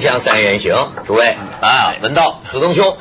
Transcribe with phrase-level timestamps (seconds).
[0.00, 2.96] 锵三人行，诸位啊，文道、子东兄，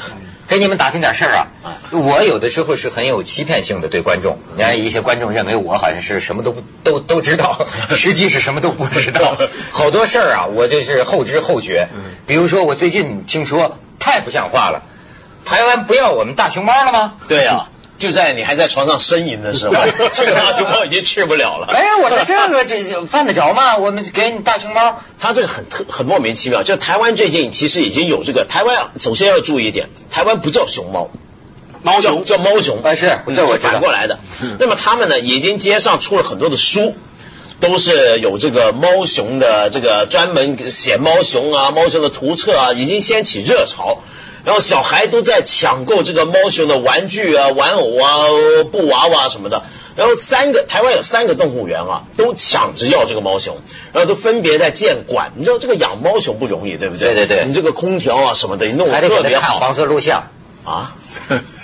[0.49, 1.47] 给你们打听点事儿啊。
[1.91, 9.37] 我有的时候是很有欺骗性的对观众，你看一些观众认为我好像是什么都都都知道， 实际是什么都不知道。
[9.71, 11.87] 好多事儿啊，我就是后知后觉。
[12.27, 14.83] 比如说，我最近听说太不像话了，
[15.45, 17.13] 台湾不要我们大熊猫了吗？
[17.29, 17.67] 对呀、
[17.99, 19.75] 就在你还在床上呻吟的时候，
[20.11, 21.67] 这个大熊猫已经去不了了。
[21.69, 23.77] 哎，我说这个这这犯得着吗？
[23.77, 31.11] 我们给你大熊猫，它这个很特很莫名其妙，就台湾最近其实已经有这个台湾，首先要注意一点，台湾不叫熊猫。
[31.81, 34.19] 猫熊叫猫熊，啊是嗯这我反过来的。
[34.59, 36.95] 那么他们呢，已经街上出了很多的书，
[37.59, 43.99] 都是有这个猫熊的这个专门写猫熊啊、猫熊的图册啊，已经掀起热潮。
[44.45, 48.17] 然后小孩都在抢购这个猫熊的玩具啊、玩偶啊、
[48.71, 49.63] 布娃娃什么的。
[49.95, 53.57] 然后三个台湾有三个动物园啊，都抢着要这个猫熊，
[53.91, 55.33] 然后都分别在建馆。
[55.35, 57.13] 你知道这个养猫熊不容易，对不对？
[57.13, 60.29] 对对对你这个空调啊什么的，你弄还得得给他看特别好黄色录像。
[60.63, 60.95] 啊。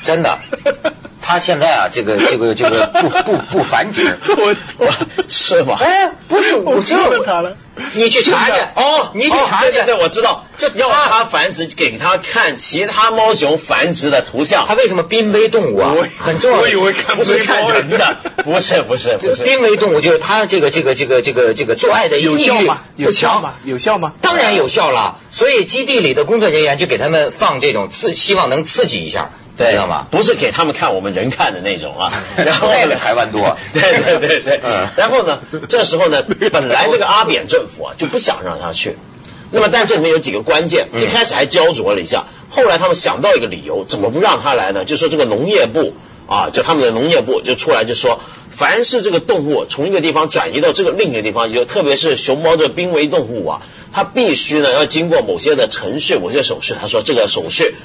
[0.04, 0.38] 真的，
[1.26, 4.18] 他现在啊，这个 这个这个不不不繁殖。
[4.38, 4.92] 我我
[5.28, 5.78] 是吗？
[5.82, 7.58] 哎，不是，我知道他了。
[7.94, 9.72] 你去查去哦，你去查去。
[9.72, 14.66] 对对对，我知道，这要他繁殖，给他看其他猫熊繁殖的图像。
[14.66, 15.94] 它为什么濒危动物啊？
[16.20, 16.60] 很重要。
[16.60, 19.44] 我以为看不是看人的， 不是不是不是。
[19.44, 22.82] 濒危动物就是它这个这个这个这个这个做爱的有效吗？
[22.96, 23.54] 有效吗？
[23.66, 24.14] 有效吗？
[24.22, 30.08] 当然有效了，所以基地里的工作人员就给他们放这种刺，希望能刺激一下，对知道吗？
[30.12, 32.12] 不是给他们看我们人看的那种啊。
[32.38, 34.60] 然后那个台湾多 对对对对。
[34.64, 35.40] 嗯然后呢，
[35.70, 38.98] 这时候呢， 本来这个阿扁政府啊就不想让他去。
[39.52, 44.84] 那么，但这里面有几个关键，嗯一开始还焦灼了一下，后来他们想到一个理由，怎么不让他来呢？
[44.86, 45.94] 就说这个农业部
[46.28, 53.62] 啊，就他们的农业部就出来就说，凡是这个动物从一个地方转移到这个另一个地方，就特别是熊猫这濒危动物啊，
[53.94, 56.74] 它必须呢要经过某些的程序、某些手续。
[56.82, 57.76] 他说这个手续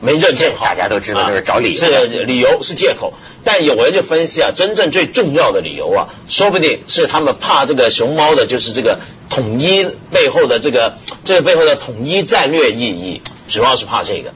[0.00, 3.14] 没认证好，大家都知道这是找理由是理由是借口。
[3.44, 8.98] 但有人就分析啊，真正最重要的理由啊，说不定是他们怕这个熊猫的，就是这个
[9.30, 14.32] 统一背后的这个这个背后的统一战略意义，主要是怕这个。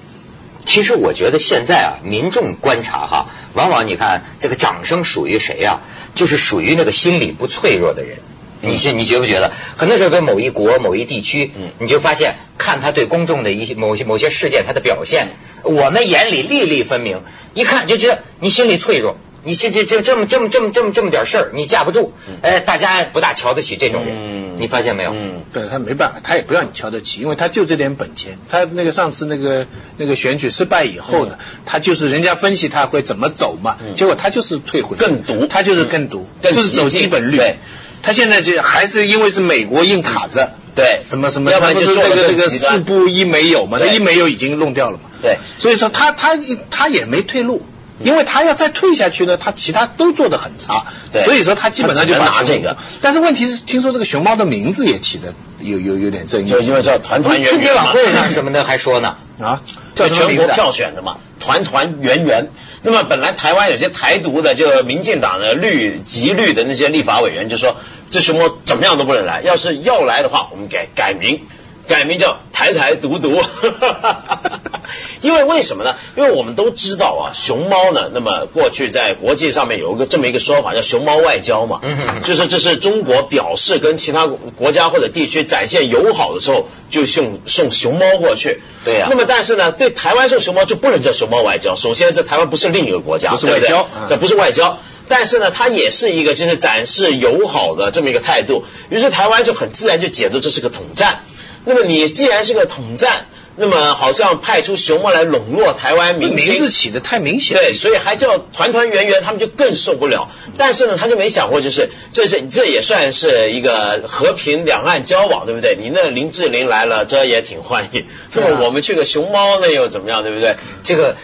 [0.64, 5.80] 其实我觉得现在啊，民众观察哈，往往你看这个掌声属于谁啊、
[6.14, 8.18] 就是属于那个心理不脆弱的人。
[8.60, 9.52] 你是你觉不觉得？
[9.76, 15.28] 很多时候跟某一国、某一地区，嗯你就发现看他对公众的一些某些某些事件他的表现，
[15.62, 17.22] 我们眼里粒粒分明，
[17.54, 19.16] 一看就知道你心里脆弱。
[19.42, 22.12] 你这这这这么这么这么这么这么点事儿，你架不住，
[22.42, 25.12] 哎，大家不大瞧得起这种人，嗯你发现没有？
[25.14, 28.36] 嗯，对他没办法，他也不让你瞧得起，因为他就这点本钱。
[28.50, 29.66] 他那个上次那个
[29.96, 37.56] 那个选举失败以后呢，他就是人家分析他会怎么走嘛，嗯结果他就是退回更毒他就是更毒，更就是走基本率对。
[38.02, 45.10] 他现在这还是因为是美国硬卡着，对什么什么，要不然就做得那个那个四不一没有嘛，那一没有已经弄掉了嘛。
[45.22, 46.38] 对，所以说他他
[46.70, 47.66] 他也没退路。
[48.02, 52.78] 因为他要再退下去呢，他其他都做得很差，对所以说他基本上就拿这个。
[53.02, 57.74] 但是问题是，听说这个熊猫的名字也起的有有有点争议，就因为叫团团圆春节。
[57.74, 59.60] 晚会上什么的还说呢，啊，
[59.94, 62.48] 叫全国票选的嘛，团团圆圆。
[62.82, 67.76] 那么本来台湾有些台独的，就民进党的绿极绿的那些立法委员就说，
[68.10, 71.46] 这熊猫怎么样都不能来，要是要来的话，我们改改名，
[71.86, 73.42] 改名叫台台独独。
[75.22, 75.96] 因为为什么呢？
[76.16, 88.62] 因为我们都知道啊，熊猫呢，那么过去在国际上面有一个这么一个说法，叫熊猫外交嘛，嗯就是这是中国表示跟其他国家或者地区展现友好的时候，就送送熊猫过去。
[88.84, 91.76] 对呀那么但是呢，对台湾送熊猫就不能叫熊猫外交。
[91.76, 94.78] 首先，这台湾不是另一个国家，不是外交嗯这不是外交。
[95.08, 98.64] 但是呢，它也是一个就是展示友好的这么一个态度。
[98.90, 101.24] 于是台湾就很自然就解读这是个统战。
[101.64, 103.26] 那么你既然是个统战，
[103.60, 107.58] 那么好像派出熊猫来笼络台湾名字起的太明显。
[107.58, 110.30] 对，所以还叫团团圆圆，他们就更受不了。
[110.56, 115.76] 但是呢，他就没想过，就是这是这也算是一个和平两岸交往，对不对？
[115.78, 118.06] 你那林志玲来了，这也挺欢迎。
[118.32, 120.56] 那么我们去个熊猫，那又怎么样，对不对？
[120.82, 121.16] 这个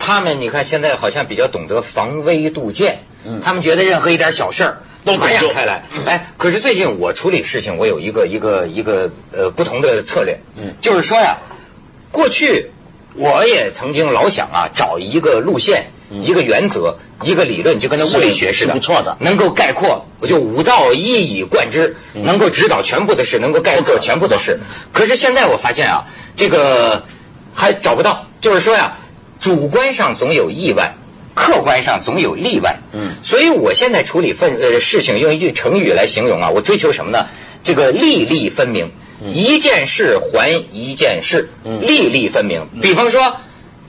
[0.00, 5.84] 他们你看现在好像比较懂得防微杜渐，嗯他们觉得任何一点小事儿都传扬开来。
[6.06, 11.38] 哎，可是最近我处理事情，我有一个一个一个呃不同的策略，嗯就是说呀，
[12.14, 12.70] 过去
[13.14, 15.90] 我也曾经老想啊，找一个路线。
[16.10, 24.60] 嗯一个原则，一个理论，就跟那物理学似的，是不错的能够概括，我就五道一以贯之，嗯能够指导全部的事，能够概括全部的事。
[24.92, 26.04] 可是现在我发现啊，
[26.36, 27.04] 这个
[27.54, 28.98] 还找不到，就是说呀，
[29.40, 30.94] 主观上总有意外，
[31.34, 32.76] 客观上总有例外。
[32.92, 37.26] 嗯所以我现在处理分呃事情用一句成语来形容啊，我追求什么呢？
[37.64, 38.90] 这个粒粒分明。
[39.32, 42.68] 一件事还一件事，嗯粒粒分明。
[42.82, 43.36] 比方说，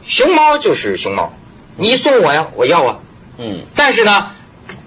[0.05, 1.33] 熊猫就是熊猫，
[1.77, 2.99] 你送我呀，我要啊。
[3.37, 4.31] 嗯，但是呢，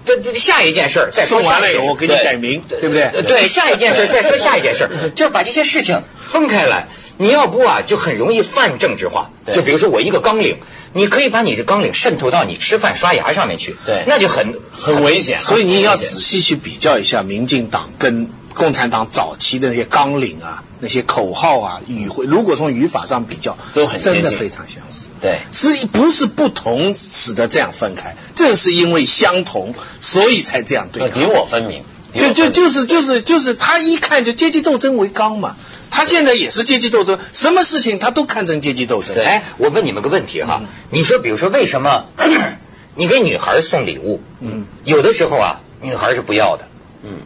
[0.05, 3.03] 这这下一件事再说送完了以后，下一件事我给你对改名，对不对？
[3.03, 6.87] 呃对，下一件事再说下一件事， 就把这些事情分开来。
[7.19, 9.29] 你要不啊，就很容易泛政治化。
[9.45, 10.57] 对就比如说我一个纲领，
[10.93, 15.43] 你可以把你的纲领渗透到你吃饭刷牙上面去，对那就很很危险啊。
[15.43, 25.07] 所以你要仔细去比较一下民进党跟共产党早期的那些纲领啊、那些口号啊、语汇，如果从语法上比较，都很真的非常相似。
[25.21, 25.39] 对。
[25.51, 28.15] 是不是不同使得这样分开？
[28.35, 31.21] 正是因为相同，所以才这样对抗。
[31.21, 31.83] 你我分明，
[32.13, 35.55] 就就就是就是就是他一看就阶级斗争为纲嘛，
[35.91, 39.15] 他现在也是阶级斗争，什么事情他都看成阶级斗争。
[39.17, 42.05] 哎，我问你们个问题哈嗯，你说比如说为什么
[42.95, 46.67] 你给女孩送礼物，嗯，有的时候啊，女孩是不要的。
[47.03, 47.19] 嗯，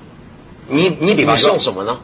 [0.68, 2.00] 你你比方说送什么呢？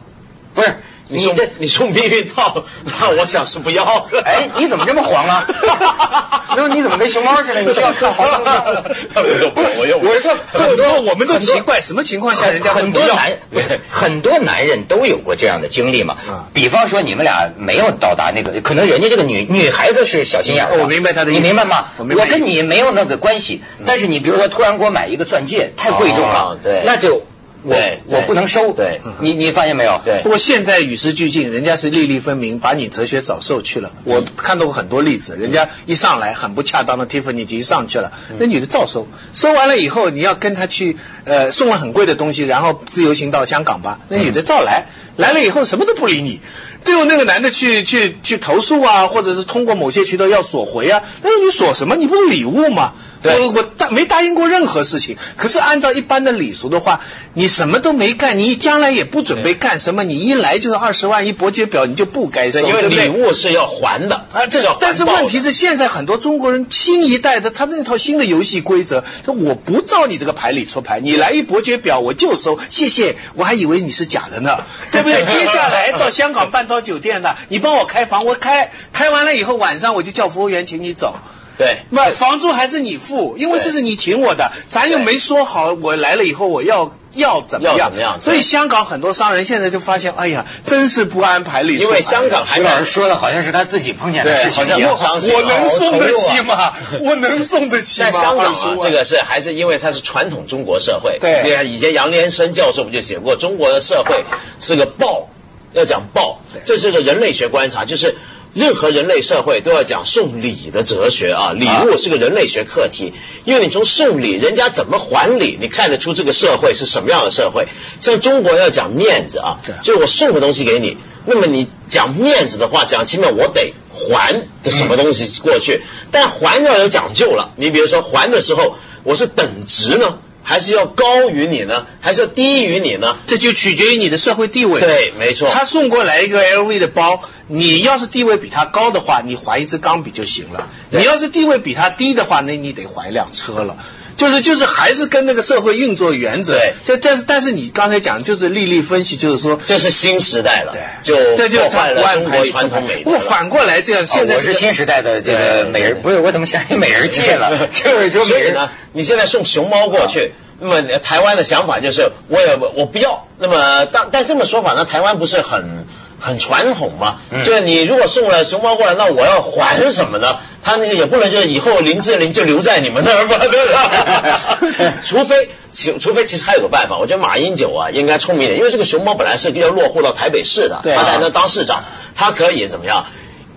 [0.54, 0.80] 不是
[1.10, 4.06] 你送这你送避孕套，那我想是不要。
[4.24, 5.46] 哎，你怎么这么黄啊？
[6.56, 7.62] 那你怎么跟熊猫似的？
[7.62, 8.84] 你需要看黄灯
[9.14, 13.04] 不用不用我用我是说很多我们都奇怪，什么情况下人家很多？
[13.06, 16.46] 男不是很多男人都有过这样的经历嘛啊？
[16.52, 21.86] 比方说你们俩没有到达那个，可能人家这个女女孩子是小心眼儿的，我明白他的意思你明白吗？
[21.98, 27.22] 我跟你没有那个关系，但是你比如说突然给我买一个钻戒，太贵重了哦，对那就
[27.62, 28.72] 我对对我不能收。
[28.72, 30.00] 对你你发现没有？
[30.04, 33.92] 对不过现在与时俱进，人家是粒粒分明，把你哲学早授去了。
[34.04, 44.86] 我看到过很多例子，人家一上来很不恰当的 Tiffany 就一上去了，那女的照收，收完了以后，你要跟她去呃送了很贵的东西，然后自由行到香港吧，那女的照来，
[45.16, 46.40] 来了以后什么都不理你。
[46.82, 51.96] 最后那个男的去去去投诉啊，或者是通过某些渠道要索回啊，但是你索什么？
[51.96, 52.94] 你不是礼物吗？
[53.22, 55.18] 对我我答没答应过任何事情。
[55.36, 57.02] 可是按照一般的礼俗的话，
[57.34, 75.24] 你什么都没干，你将来也不准备干什么，你一来就是二十万一伯爵表，你就不该收，对，因为礼物是要还的啊，这是但是问题是，现在很多中国人新一代的，他那套新的游戏规则，就我不照你这个牌理出牌，你来一伯爵表我就收，谢谢，我还以为你是假的呢，对不对？
[75.24, 81.16] 接下来到香港半岛酒店呢，你帮我开房，我开开完了以后，晚上我就叫服务员请你走。
[81.58, 94.96] 对，那房租还是你付，因为这是你请我的，咱又没说好我来了以后我要要怎么样，要怎么样所以香港很多商人现在就发现，哎呀，真是不安排理出牌，因为香港还徐老师说的好像是他自己碰见的，事情好像我一样。
[94.96, 96.72] 伤心我能送得起吗？
[97.02, 98.10] 我能送得起吗？
[98.10, 101.18] 在香港20万，啊这个是还是因为它是传统中国社会。
[101.20, 104.24] 对这个以前杨连生教授不就写过，中国的社会
[104.60, 105.28] 是个暴，
[105.72, 108.16] 要讲暴，这是个人类学观察，就是。
[108.52, 113.12] 任何人类社会都要讲送礼的哲学啊，礼物是个人类学课题，
[113.44, 117.68] 因为你从送礼，人家怎么还礼，你看得出这个社会是什么样的社会。
[118.00, 127.52] 像中国要讲面子啊，就是我送个东西给你，那么你讲面子的话，讲起码我得还个什么东西过去，但还要有讲究了。
[127.56, 130.18] 你比如说还的时候，我是等值呢，
[130.50, 133.16] 还是要高于你呢，还是要低于你呢？
[133.28, 134.80] 这就取决于你的社会地位。
[134.80, 135.48] 对，没错。
[135.48, 143.76] 他送过来一个 LV 的包，你要是地位比他高的话，你还一支钢笔就行了；你要是地位比他低的话，那你得还一辆车了。
[144.20, 146.52] 就是就是还是跟那个社会运作原则。
[146.58, 149.58] 对就但是但是你刚才讲就是粒粒分析，就是说。
[149.64, 153.02] 这是新时代了，对，就这就是破坏了中国传统美。
[153.02, 157.68] 不反过来这样，现在这个哦我是新时代的这个美人，不是我怎么想起美人计了？
[157.72, 163.26] 就是说美人呢，你现在送熊猫过去，那么台湾的想法就是，我也我不要。
[163.38, 165.86] 那么但但这么说法呢，台湾不是很
[166.18, 167.20] 很传统吗？
[167.30, 170.38] 嗯就是你如果送了熊猫过来，那我要还什么呢？
[170.62, 174.92] 他那个也不能就是以后林志玲就留在你们那儿吧， 对吧？
[175.04, 183.06] 除非其除非其实还有个办法，我觉得马英九啊应该聪明一点，因为这个熊猫本来是要落户到台北市的，对他在那当市长，他可以怎么样？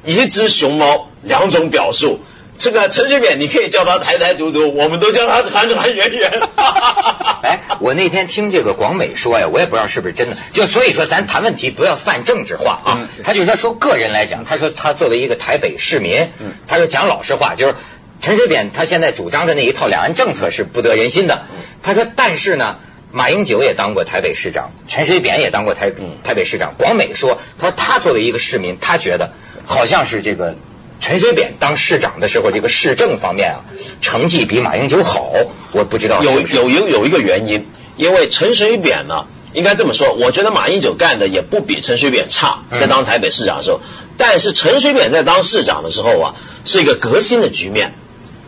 [0.05, 2.19] 一只熊猫两种表述。
[2.57, 6.31] 这个陈水扁，你可以叫他台台独独，我们都叫他团团圆圆。
[7.43, 10.37] 哎，我那天听这个广美说呀，我也不知道是不是真的。
[10.53, 12.97] 就所以说，咱谈问题不要泛政治化啊。
[13.01, 17.75] 嗯他就说说个人来讲，他说他作为一个台北市民，嗯他说讲老实话，就是
[18.21, 21.43] 陈水扁他现在主张的那一套两岸政策是不得人心的。
[21.81, 22.77] 他说，但是呢。
[23.15, 26.73] 马英九也当过台北市长，陈水扁也当过台嗯台北市长。
[26.79, 29.33] 广美说，他说他作为一个市民，他觉得
[29.67, 30.55] 好像是这个
[31.03, 33.59] 陈水扁当市长的时候，这个市政方面啊，
[33.99, 35.33] 成绩比马英九好。
[35.73, 37.67] 我不知道是有有有有一个原因，
[37.97, 43.81] 因为陈水扁呢，应该这么说，我觉得马英九干的也不比陈水扁差，嗯在当台北市长的时候。
[44.15, 47.93] 但是陈水扁在当市长的时候啊，是一个革新的局面，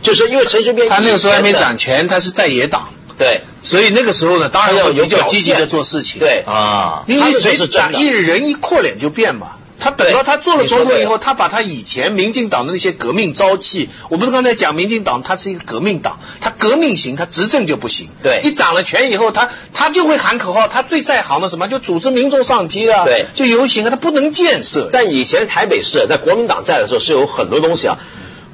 [0.00, 2.88] 就是因为陈水扁他那个时候还没掌权，他是在野党。
[3.18, 7.32] 对，所以那个时候呢，当然要有比较积极的做事情。，对啊，因为
[8.00, 9.55] 一人一阔脸就变嘛。
[9.78, 18.08] 他等到他做了总统以后，他把他以前民进党的那些革命朝气，我不是刚才讲民进党，他是一个革命党，他革命行，他执政就不行。
[18.22, 24.88] 对一掌了权以后，他他就会喊口号，他最在行的什么，就组织民众上街啊，对就游行啊，他不能建设。
[24.92, 27.98] 但以前台北市在国民党在的时候是有很多东西啊，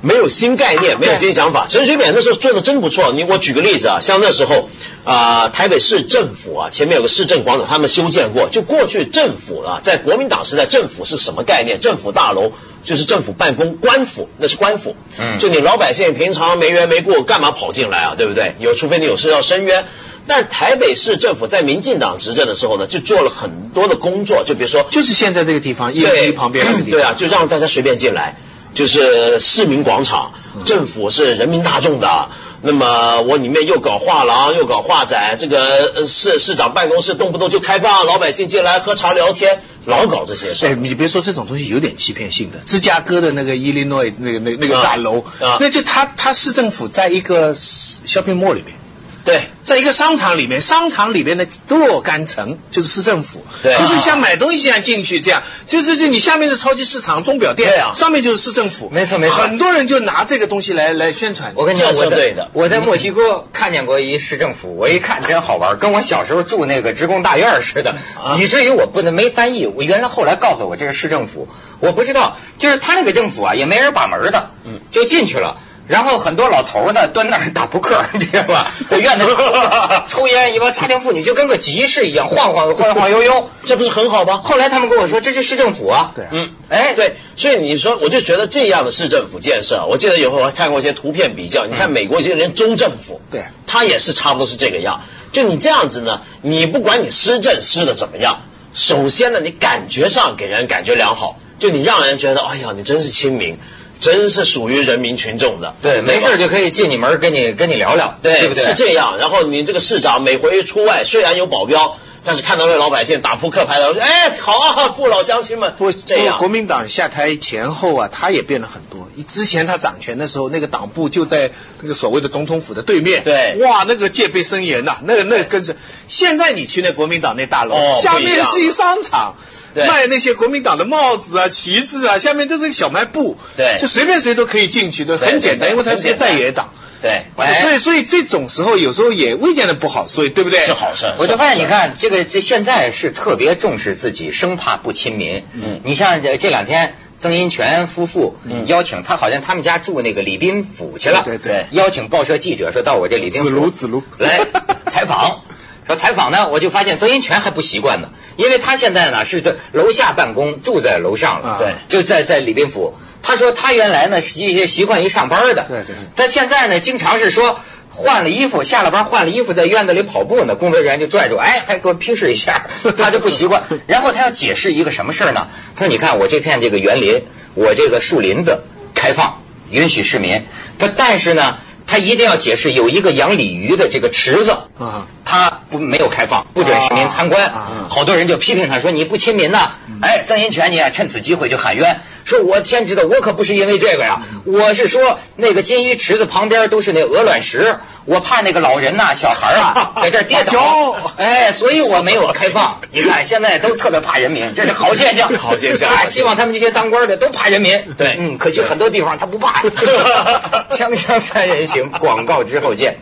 [0.02, 1.66] 没有新概念，没有新想法。
[1.68, 3.12] 陈水扁那时候做的真不错。
[3.12, 4.68] 你我举个例子啊，像那时候
[5.04, 8.48] 啊、台北市政府啊，前面有个市政广场，他们修建过。
[8.50, 11.80] 就过去政府啊，在国民党时代，政府是什么概念？
[11.80, 12.52] 政府大楼
[12.84, 14.96] 就是政府办公，官府那是官府。
[15.18, 18.14] 嗯就你老百姓平常没缘没故，干嘛跑进来啊？
[18.18, 18.56] 对不对？
[18.58, 19.86] 有除非你有事要申冤。
[20.26, 27.00] 但台北市政府在民进党执政的时候呢，就做了很多的工作，就比如说就是现在这个地方，一零一旁边那个地方。
[27.00, 28.36] 对啊，就让大家随便进来，
[28.74, 32.28] 就是市民广场，嗯政府是人民大众的。
[32.64, 42.58] 那么我里面又搞画廊，又搞画展，这个呃市市长办公室动不动就开放，老百姓进来喝茶聊天，老搞这些事哎，你别说这种东西有点欺骗性的。
[42.64, 48.76] 芝加哥的那个伊利诺那个那那个啊大楼，啊那就他他市政府在一个 shopping mall 里面。
[49.24, 53.76] 对，在一个商场里面，商场里面的若干层就是市政府，对。
[53.76, 55.44] 就是像买东西一样进去，这样。
[55.68, 57.92] 就是就你下面是超级市场、钟表店，对啊。
[57.94, 59.36] 上面就是市政府，没错没错。
[59.36, 61.52] 很多人就拿这个东西来来宣传。
[61.54, 62.50] 我跟你讲，我在对的。
[62.52, 68.36] 我在墨西哥看见过一市政府，我一看真好玩，跟我小时候住那个职工大院似的，啊。
[68.40, 69.66] 以至于我不能没翻译。
[69.66, 71.48] 我原来后来告诉我这是市政府，
[71.78, 74.80] 我不知道，就是他那个政府啊也没人把门的，嗯。
[74.90, 75.58] 就进去了。
[75.88, 78.72] 然后很多老头儿呢端那儿打扑克， 你知道吧？
[78.88, 79.32] 在院子里
[80.08, 83.50] 抽烟，一帮家庭妇女就跟个集市一样晃晃晃晃悠悠。
[83.64, 84.40] 这不是很好吗？
[84.44, 95.00] 后来他们跟我说这是市政府啊，对啊嗯，哎，对，所以你说，我就觉得这样的市政府建设，我记得有回我还看过一些图片比较，你看美国一些连州政府，对它也是差不多是这个样。
[95.32, 98.42] 就你这样子呢，你不管你施政施的怎么样，
[98.74, 103.58] 首先呢，你感觉上给人感觉良好，就你让人觉得，哎呀，你真是亲民，
[104.02, 105.76] 真是属于人民群众的。
[105.80, 108.64] 对，没事就可以进你门跟你跟你聊聊，对，对不对？
[108.64, 109.16] 是这样。
[109.18, 119.08] 然后你这个市长每回出外，虽然有保镖，但是看到那老百姓打扑克牌的，哎，好啊，父老乡亲们，不，这样国民党下台前后啊，他也变了很多。
[119.28, 123.22] 之前他掌权的时候，那个党部就在那个所谓的总统府的对面。
[123.22, 125.76] 对哇，那个戒备森严呐、那个那个跟着。
[126.08, 129.36] 现在你去那国民党那大楼，哦下面是一商场。
[129.74, 136.70] 对卖那些国民党的帽子啊、旗帜啊，下面都是个小卖部，对就随便谁都可以进去的，很简单，因为他是个很简单在野党，
[137.02, 140.60] 对，哎所以所以这种时候有时候也未见得不好，所以对不对？
[140.60, 141.12] 是好事。
[141.18, 145.44] 我就发现，你看这个这现在是特别重视自己，生怕不亲民。
[145.54, 146.94] 嗯你像这这两天。
[147.22, 151.22] 曾荫权夫妇嗯邀请他，好像他们家住那个礼宾府去了。
[151.24, 154.40] 对对对邀请报社记者说到我这礼宾府子卢子卢来
[154.88, 155.42] 采访。
[155.86, 161.48] 说采访呢，我就发现曾荫权还不习惯呢，因为他现在呢是在楼下办公，住在楼上了。
[161.48, 162.96] 啊对就在在礼宾府。
[163.22, 167.60] 他说他原来呢习习惯于上班的，对对但现在呢经常是说
[167.90, 172.66] 换了衣服，下了班换了衣服，在院子里跑步呢，工作人员就拽住，哎，还给我批示一下，
[172.98, 173.62] 他就不习惯。
[173.86, 175.48] 然后他要解释一个什么事儿呢？
[175.76, 177.22] 他说你看我这片这个园林，
[177.54, 178.62] 我这个树林子
[178.94, 180.44] 开放，允许市民。
[180.78, 184.56] 他但是呢，他一定要解释有一个养鲤鱼的这个池子。
[184.78, 187.50] 啊，他不没有开放，不准市民参观，
[187.88, 189.72] 好多人就批评他说你不亲民呐。
[190.02, 202.80] 哎，曾荫权你啊趁此机会就喊冤，说我天知道，我可不是因为这个呀，我是说那个金鱼池子旁边都是那鹅卵石，我怕那个老人呐、小孩啊在这儿跌倒，哎，所以我没有开放。
[202.92, 207.94] 你看现在都特别怕人民，这是好现象，好现象啊希望他们这些当官的都怕人民。
[207.96, 209.62] 对嗯，可惜很多地方他不怕。
[210.76, 212.98] 锵锵三人行，广告之后见。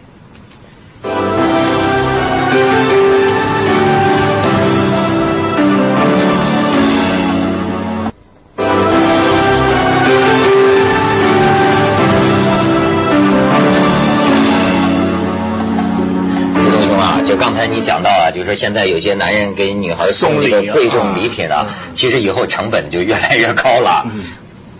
[18.44, 24.04] 讲到啊，就是说现在有些男人给女孩送这个贵重礼品啊，其实以后成本就越来越高了。
[24.06, 24.24] 嗯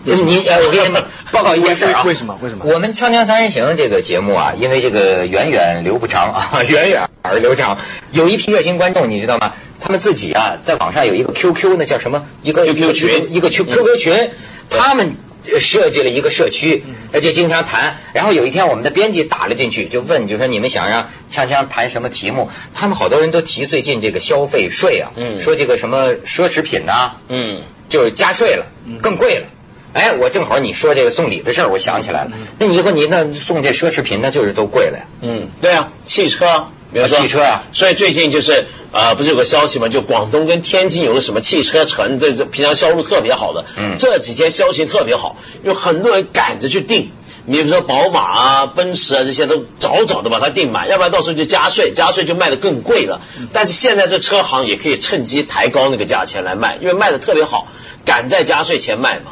[0.03, 2.01] 你呃，我给你们 报告一件事啊。
[2.03, 7.77] 为什么为什么我们《锵锵三人行》这个节目啊，因为这个源远流不长啊， 源远而流长，
[8.11, 9.53] 有一批热心观众，你知道吗？
[9.79, 12.25] 他们自己啊，在网上有一个 QQ，那叫什么？
[12.41, 14.31] 一个 QQ 一个群一个群 QQ 群，
[14.71, 15.15] 他们。
[15.59, 17.97] 设计了一个社区，呃就经常谈。
[18.13, 22.49] 然后有一天，我们的编辑打了进去，就问，就说你们想让锵锵谈什么题目？
[22.73, 28.67] 他们好多人都提最近这个消费税啊，嗯说这个什么奢侈品呐、嗯，就是加税了，
[29.01, 29.47] 更贵了。
[29.93, 32.31] 哎，我正好你说这个送礼的事儿，我想起来了。
[32.59, 35.03] 那你以后你那送这奢侈品，那就是都贵了呀。
[35.21, 37.63] 嗯，对啊，汽车、比如说汽车啊。
[37.73, 39.89] 所以最近就是呃，不是有个消息吗？
[39.89, 47.11] 就广东跟天津有个什么汽车城，这这平常销路特别好的，嗯这几天消息特别好，有很多人赶着去订。
[47.43, 53.19] 你比如说宝马啊、奔驰啊这些都早早的把它订满，要不然到时候就加税，加税就卖的更贵了。
[53.51, 57.67] 但是现在这车行也可以趁机抬高那个价钱来卖，因为卖的特别好，
[58.05, 59.31] 赶在加税前卖嘛。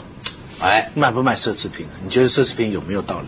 [0.62, 1.88] 哎，卖不卖奢侈品？
[2.04, 3.28] 你觉得奢侈品有没有道理？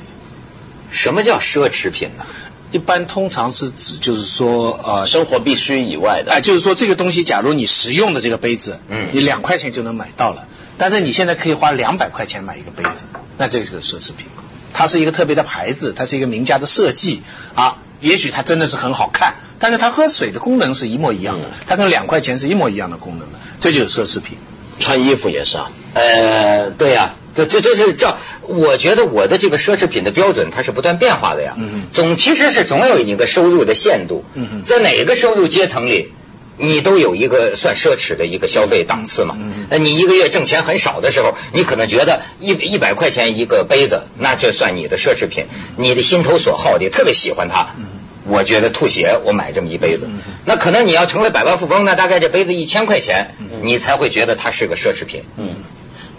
[0.92, 2.26] 什么叫奢侈品呢？
[2.72, 10.48] 一般通常是指就是说呃，生活必需以外的，哎，就是说这个东西，假如你实用的这个杯子，嗯你两块钱就能买到了，
[10.78, 13.04] 但是你现在可以花两百块钱买一个杯子，
[13.38, 14.28] 那这是个奢侈品。
[14.74, 17.24] 它是一个特别的牌子，它是一个名家的设计
[17.56, 24.38] 啊，也许它真的是很好看，但是它喝水的功能是一模一样的，它跟两块钱是一模一样的功能的，这就是奢侈品。
[24.80, 25.70] 穿衣服也是啊。
[25.94, 31.56] 呃，对呀、这这这是照，我觉得我的这个奢侈品的标准它是不断变化的呀。
[31.58, 34.24] 嗯总其实是总有一个收入的限度。
[34.34, 36.12] 嗯哼在哪个收入阶层里，
[36.58, 39.38] 你都有一个算奢侈的一个消费档次嘛。
[39.40, 45.46] 嗯那你一个月挣钱很少的时候，你可能觉得一一百块钱一个杯子，那这算你的奢侈品，
[45.78, 47.74] 你的心头所好的，特别喜欢它。
[47.78, 47.86] 嗯
[48.24, 50.20] 我觉得吐血，我买这么一杯子嗯。
[50.46, 55.24] 那可能你要成为百万富翁，那大概这杯子一千块钱，嗯你才会觉得它是个奢侈品。
[55.38, 55.56] 嗯，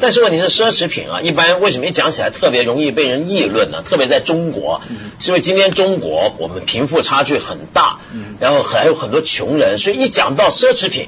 [0.02, 3.84] 但是问题是奢侈品啊，一般为什么一讲起来特别容易被人议论呢？
[3.88, 4.82] 特别在中国，
[5.20, 8.00] 是因为今天中国我们贫富差距很大，
[8.40, 11.06] 然后还有很多穷人，所以一讲到奢侈品。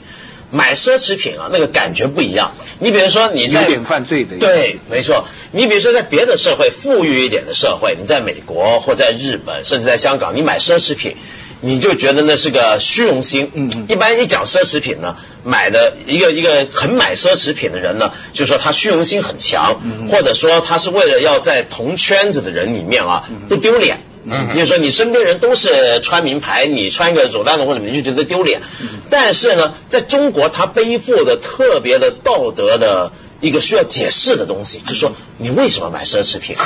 [0.50, 2.52] 买奢侈品啊，那个感觉不一样。
[2.78, 5.26] 你比如说你在有点犯罪的对，没错。
[5.50, 11.16] 你比如说在别的社会，富裕一点的社会，你在美国或在日本，甚至在香港，你买奢侈品，
[11.64, 13.50] 你就觉得那是个虚荣心。
[13.54, 23.98] 嗯嗯一般一讲奢侈品呢，买的一个一个很买奢侈品的人呢，就说他虚荣心很强，嗯或者说他是为了要在同圈子的人里面啊不丢脸。
[24.26, 28.62] 嗯也就是说，你身边人都是穿名牌，你穿一个佐丹奴或者你就觉得丢脸。
[29.10, 36.56] 但是呢，在中国，他背负的特别的道德的一个需要解释的东西，就是说你为什么买奢侈品？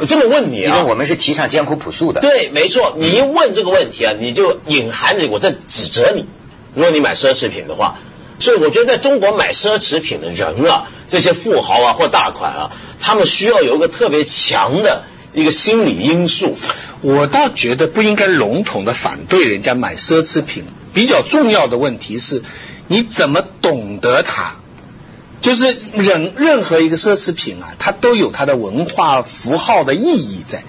[0.00, 2.20] 我 这么问你啊，因为我们是提倡艰苦朴素的。
[2.20, 6.26] 对，没错，你一问这个问题啊，你就隐含着我在指责你。
[6.74, 7.98] 如果你买奢侈品的话，
[8.38, 16.56] 所以我觉得在中国买奢侈品的人啊，这些富豪啊或大款啊，他们需要有一个特别强的一个心理因素。
[17.00, 20.64] 我倒觉得不应该笼统的反对人家买奢侈品，
[20.94, 22.42] 比较重要的问题是，
[22.86, 24.56] 你怎么懂得它？
[25.40, 30.64] 就是任任何一个奢侈品啊，它都有它的文化符号的意义在。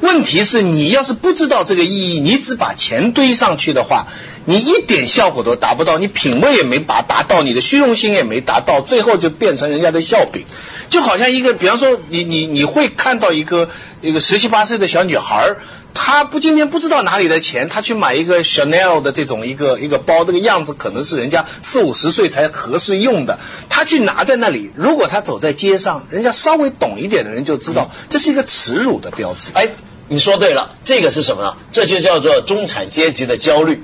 [0.00, 4.08] 问题是你要是不知道这个意义，你只把钱堆上去的话，
[4.46, 10.44] 你一点效果都达不到，你品味也没达达到，你的虚荣心也没达到，最后就变成人家的笑柄。
[10.92, 13.70] 就好像一个，比方说你你你会看到一个
[14.02, 15.56] 一个十七八岁的小女孩，
[15.94, 23.38] 她不今天不知道哪里的钱，她去买一个 Chanel 的这种一个一个包，这个样子可能是人家四五十岁才合适用的，
[23.70, 29.50] 她去拿在那里，如果她走在街上，人家稍微懂一点的人就知道这是一个耻辱的标志。
[29.54, 29.70] 哎，
[30.08, 31.56] 你说对了，这个是什么呢？
[31.72, 33.82] 这就叫做中产阶级的焦虑。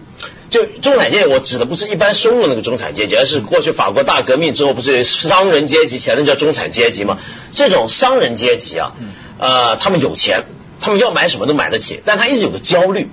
[0.51, 7.19] 就中产阶级，我指的不是一般收入那个中产阶级，而是过去法国大革命之后，不是商人阶级起来，那叫中产阶级嘛？
[7.55, 8.93] 这种商人阶级啊，
[9.39, 10.45] 呃，他们有钱，
[10.81, 13.09] 他们要买什么都买得起，但他一直有个焦虑，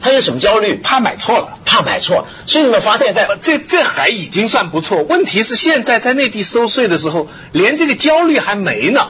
[0.00, 0.74] 他有什么焦虑？
[0.76, 1.58] 怕买错了。
[1.64, 2.26] 怕买错。
[2.46, 9.08] 所以你们发现在，这这还已经算不错，问题是现在在内地收税的时候，连这个焦虑还没呢。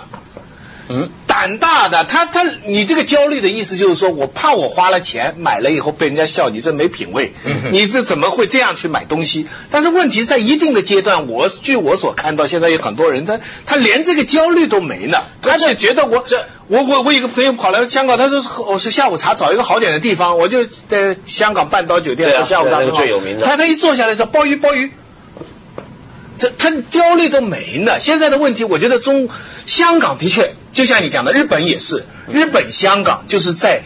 [0.88, 7.34] 嗯，胆大的他他，你这个焦虑的意思就是说我怕我花了钱买了以后被人家笑，你这没品位，
[7.70, 9.46] 你这怎么会这样去买东西？
[9.70, 23.02] 但是问题在一定的阶段，我据我所看到，现在有很多人他他连这个焦虑都没呢，他就觉得我这我我我有个朋友跑来香港，他说是我是下午茶找一个好点的地方，我就在香港半岛酒店对啊下午茶对啊那个很好。
[23.02, 23.44] 最有名的。
[23.44, 24.90] 他他一坐下来说鲍鱼鲍鱼。
[26.38, 27.98] 这他焦虑都没呢。
[28.00, 29.28] 现在的问题，我觉得中
[29.64, 33.82] 香港的确，就像你讲的，日本也是，日本、香港就是在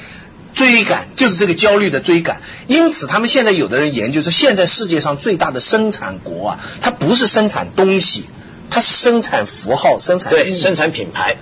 [0.55, 2.43] 追赶，就是这个焦虑的追赶。
[2.67, 8.25] 因此，他们现在有的人研究说，现在世界上最大的生产国啊，它不是生产东西，
[8.71, 11.37] 它是生产符号、生产对生产品牌，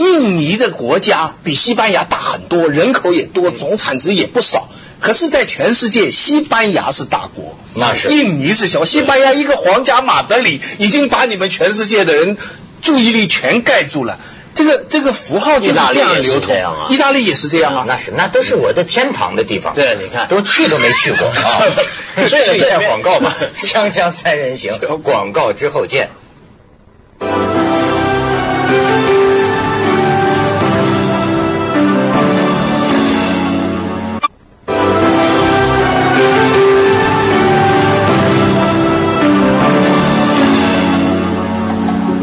[0.00, 4.66] 印尼的国家比西班牙大很多，人口也多，总产值也不少。
[4.98, 8.86] 可是，在全世界，西班牙是大国，那是印尼是小。
[8.86, 12.38] 西班牙一个皇家马德里已经把你们全世界的人
[12.80, 14.18] 注意力全盖住了。
[14.54, 17.84] 这个这个符号就是意大利这样流通样啊意大利也是这样啊。
[17.86, 19.74] 那是那都是我的天堂的地方。
[19.74, 21.62] 对你看都去都没去过啊。
[22.26, 26.10] 所以这样广告吧， 锵锵三人行，广告之后见。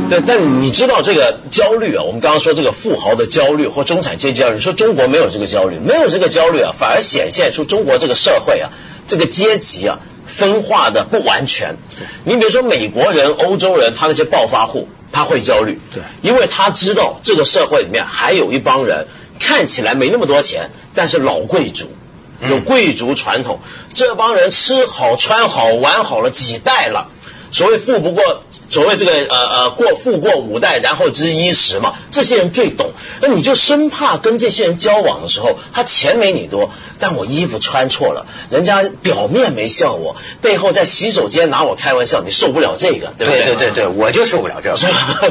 [0.09, 2.03] 对，但你知道这个焦虑啊？
[2.03, 8.71] 我们刚刚说这个富豪的焦虑或中产阶级焦虑，说中国没有这个焦虑，没有这个焦虑啊，反而显现出中国这个社会啊，
[9.07, 11.75] 这个阶级啊分化的不完全。
[12.23, 19.07] 你比如说美国人、欧洲人，他那些暴发户，他会焦虑，对，因为他知道这个社会里面还有一帮人
[19.39, 21.89] 看起来没那么多钱，但是老贵族。
[22.47, 23.59] 有贵族传统，
[23.95, 27.09] 这帮人吃好穿好玩好了几代了。
[27.51, 32.91] 所谓富不过，所谓这个呃呃过富过五代，然后知衣食嘛，这些人最懂。
[33.21, 43.43] 那你就生怕跟这些人交往的时候，他钱没你多，但我衣服穿错了，人家表面没笑我，背后在洗手间拿我开玩笑，你受不了这个，对不对？
[43.43, 44.77] 对对对， 我就受不了这个，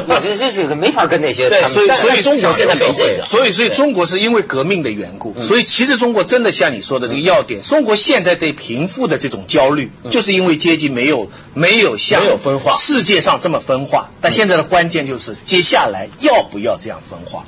[0.07, 1.49] 我觉得这是个没法跟那些。
[1.49, 14.09] 对，所以所以中国现在没这个，所以所以中国是因为革命的缘故，所以其实中国真的像你说的这个要点，中国现在对贫富的这种焦虑，就是因为阶级没有没有像没有分化世界上这么分化。
[14.21, 17.45] 但现在的关键就是接下来要不要这样分化？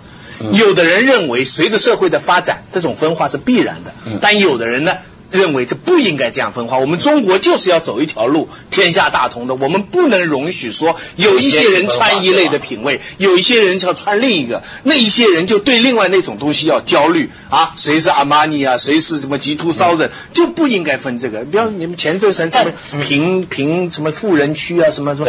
[0.53, 4.97] 有的人认为随着社会的发展，这种分化是必然的，但有的人呢？
[5.31, 9.55] 认为这不应该这样分化，我们中国就是要走一条路，天下大同的。
[9.55, 21.41] 我们不能容许说有一些人穿一类的品味，有一些人要穿另一个，那一些人就对另外那种东西要焦虑啊，谁是阿玛尼啊，谁是什么吉图骚人，就不应该分这个。
[21.41, 22.65] 比方你们前段时间什
[22.97, 25.27] 么贫贫什么富人区啊，什么什么，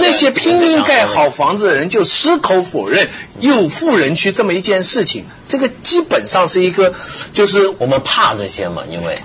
[0.00, 3.08] 那些拼命盖好房子的人就矢口否认
[3.40, 6.94] 有富人区这么一件事情，这个基本上是一个
[7.32, 9.18] 就是我们怕这些嘛，因为。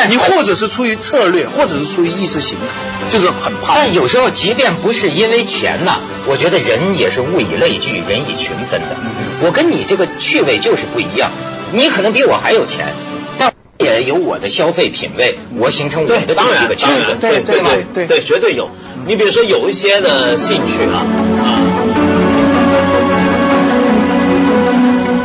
[0.00, 3.74] 但你或者是出于策略，或者是出于意识形态，就是很怕。
[3.74, 8.96] 但有时候，即便不是因为钱呐，我觉得人也是物以类聚，人以群分的。
[9.42, 11.32] 我跟你这个趣味就是不一样，
[11.72, 12.94] 你可能比我还有钱，
[13.38, 16.74] 但也有我的消费品味，我形成我的当然这个
[17.20, 17.70] 对对吗？
[17.92, 18.70] 对对，绝对有。
[19.06, 21.06] 你比如说有一些的兴趣啊
[21.42, 21.58] 啊。